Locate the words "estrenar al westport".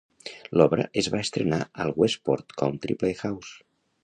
1.27-2.57